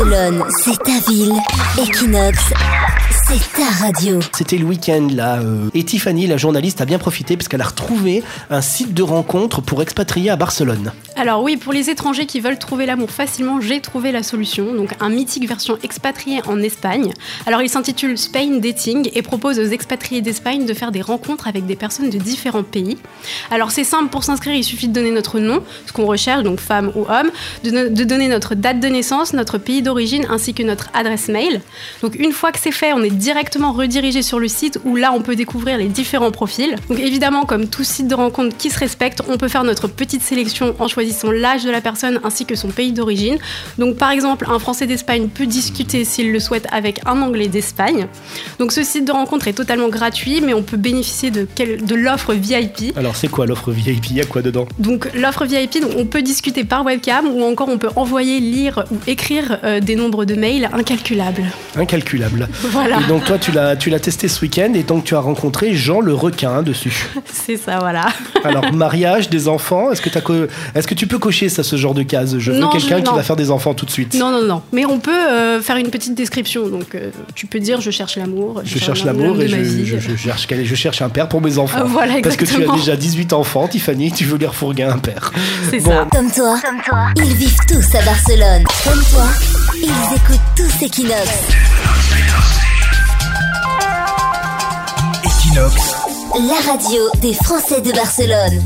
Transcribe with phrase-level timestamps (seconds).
[0.00, 1.34] Barcelone, c'est ta ville.
[1.78, 2.38] Equinox,
[3.28, 4.18] c'est ta radio.
[4.32, 5.40] C'était le week-end là.
[5.40, 9.02] euh, et Tiffany, la journaliste, a bien profité parce qu'elle a retrouvé un site de
[9.02, 10.92] rencontre pour expatriés à Barcelone.
[11.20, 14.72] Alors oui, pour les étrangers qui veulent trouver l'amour facilement, j'ai trouvé la solution.
[14.72, 17.12] Donc un mythique version expatriée en Espagne.
[17.44, 21.66] Alors il s'intitule Spain Dating et propose aux expatriés d'Espagne de faire des rencontres avec
[21.66, 22.96] des personnes de différents pays.
[23.50, 26.58] Alors c'est simple, pour s'inscrire, il suffit de donner notre nom, ce qu'on recherche, donc
[26.58, 27.30] femme ou homme,
[27.64, 31.60] de, donner notre date de naissance, notre pays d'origine ainsi que notre adresse mail.
[32.00, 35.12] Donc une fois que c'est fait, on est directement redirigé sur le site où là
[35.12, 36.76] on peut découvrir les différents profils.
[36.88, 40.22] Donc évidemment, comme tout site de rencontre qui se respecte, on peut faire notre petite
[40.22, 43.38] sélection en choisissant l'âge de la personne ainsi que son pays d'origine.
[43.78, 48.06] Donc par exemple, un Français d'Espagne peut discuter s'il le souhaite avec un Anglais d'Espagne.
[48.58, 51.94] Donc ce site de rencontre est totalement gratuit, mais on peut bénéficier de, quel- de
[51.94, 52.96] l'offre VIP.
[52.96, 54.66] Alors c'est quoi l'offre VIP Il y a quoi dedans?
[54.78, 58.84] Donc l'offre VIP, donc, on peut discuter par webcam ou encore on peut envoyer, lire
[58.90, 61.44] ou écrire euh, des nombres de mails incalculables.
[61.76, 62.48] Incalculable.
[62.70, 65.20] Voilà, Et donc toi, tu l'as, tu l'as testé ce week-end et donc tu as
[65.20, 67.06] rencontré Jean le requin dessus.
[67.24, 68.06] c'est ça, voilà.
[68.44, 71.76] Alors mariage, des enfants, est-ce que, t'as co- est-ce que tu peux cocher ça, ce
[71.76, 74.14] genre de case Je veux quelqu'un je- qui va faire des enfants tout de suite.
[74.14, 74.62] Non, non, non.
[74.72, 76.68] Mais on peut euh, faire une petite description.
[76.68, 78.62] Donc, euh, tu peux dire je cherche l'amour.
[78.64, 81.78] Je cherche l'amour et je, je- je cherche, je cherche un père pour mes enfants.
[81.82, 82.76] Ah, voilà, Parce que tu as exactement.
[82.76, 85.32] déjà 18 enfants, Tiffany, tu veux les refourguer un père.
[85.70, 86.06] C'est Bon, ça.
[86.12, 86.56] Comme toi,
[87.16, 88.64] ils vivent tous à Barcelone.
[88.84, 89.26] Comme toi,
[89.76, 91.28] ils écoutent tous Equinox.
[95.24, 95.74] Equinox,
[96.48, 98.62] La radio des Français de Barcelone.